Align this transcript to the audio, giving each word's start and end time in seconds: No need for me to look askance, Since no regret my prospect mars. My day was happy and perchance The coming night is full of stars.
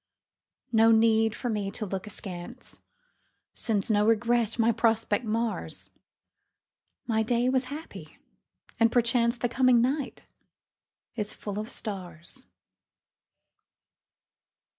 No 0.71 0.89
need 0.91 1.35
for 1.35 1.47
me 1.47 1.69
to 1.69 1.85
look 1.85 2.07
askance, 2.07 2.79
Since 3.53 3.91
no 3.91 4.03
regret 4.07 4.57
my 4.57 4.71
prospect 4.71 5.25
mars. 5.25 5.91
My 7.05 7.21
day 7.21 7.49
was 7.49 7.65
happy 7.65 8.17
and 8.79 8.91
perchance 8.91 9.37
The 9.37 9.47
coming 9.47 9.79
night 9.79 10.25
is 11.15 11.35
full 11.35 11.59
of 11.59 11.69
stars. 11.69 12.47